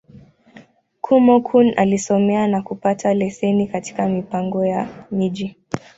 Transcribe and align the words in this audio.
Kúmókụn 1.03 1.67
alisomea, 1.77 2.47
na 2.47 2.61
kupata 2.61 3.13
leseni 3.13 3.67
katika 3.67 4.07
Mipango 4.09 4.65
ya 4.65 5.05
Miji. 5.11 5.55